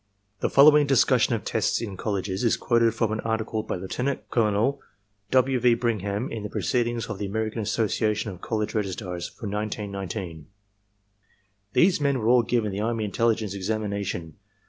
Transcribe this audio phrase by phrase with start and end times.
[0.39, 4.27] The following discussion of tests in colleges is quoted from an article by Lt.
[4.31, 4.79] Col.
[5.29, 5.59] W.
[5.59, 5.75] V.
[5.75, 10.47] Bingham in the Proceedings of the American Association of College Registrars for 1919.
[11.73, 14.37] "These men were all given the army intelligence examination.